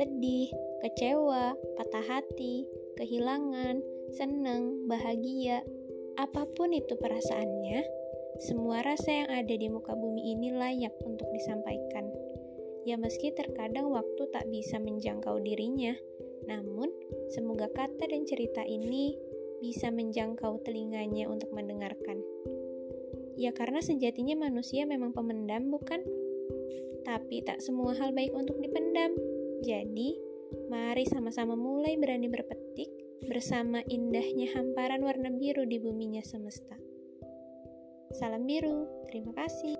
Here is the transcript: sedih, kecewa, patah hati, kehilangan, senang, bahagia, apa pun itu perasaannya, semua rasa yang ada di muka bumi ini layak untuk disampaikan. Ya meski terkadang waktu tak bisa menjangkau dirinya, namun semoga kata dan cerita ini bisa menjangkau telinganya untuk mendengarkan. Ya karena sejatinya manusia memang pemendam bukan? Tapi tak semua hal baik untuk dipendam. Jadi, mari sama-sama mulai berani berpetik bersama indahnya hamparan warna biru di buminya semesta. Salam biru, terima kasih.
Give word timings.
sedih, 0.00 0.48
kecewa, 0.80 1.52
patah 1.76 2.06
hati, 2.08 2.64
kehilangan, 2.96 3.84
senang, 4.16 4.88
bahagia, 4.88 5.60
apa 6.16 6.48
pun 6.56 6.72
itu 6.72 6.96
perasaannya, 6.96 7.84
semua 8.40 8.80
rasa 8.80 9.12
yang 9.12 9.28
ada 9.28 9.52
di 9.52 9.68
muka 9.68 9.92
bumi 9.92 10.32
ini 10.32 10.56
layak 10.56 10.96
untuk 11.04 11.28
disampaikan. 11.36 12.08
Ya 12.88 12.96
meski 12.96 13.28
terkadang 13.36 13.92
waktu 13.92 14.24
tak 14.32 14.48
bisa 14.48 14.80
menjangkau 14.80 15.36
dirinya, 15.44 15.92
namun 16.48 16.88
semoga 17.28 17.68
kata 17.68 18.08
dan 18.08 18.24
cerita 18.24 18.64
ini 18.64 19.20
bisa 19.60 19.92
menjangkau 19.92 20.64
telinganya 20.64 21.28
untuk 21.28 21.52
mendengarkan. 21.52 22.24
Ya 23.36 23.52
karena 23.52 23.84
sejatinya 23.84 24.48
manusia 24.48 24.88
memang 24.88 25.12
pemendam 25.12 25.68
bukan? 25.68 26.00
Tapi 27.04 27.44
tak 27.44 27.60
semua 27.60 27.92
hal 28.00 28.16
baik 28.16 28.32
untuk 28.32 28.56
dipendam. 28.64 29.39
Jadi, 29.60 30.16
mari 30.72 31.04
sama-sama 31.04 31.52
mulai 31.52 32.00
berani 32.00 32.32
berpetik 32.32 32.88
bersama 33.28 33.84
indahnya 33.86 34.56
hamparan 34.56 35.04
warna 35.04 35.28
biru 35.28 35.68
di 35.68 35.76
buminya 35.76 36.24
semesta. 36.24 36.76
Salam 38.16 38.48
biru, 38.48 38.88
terima 39.06 39.36
kasih. 39.36 39.76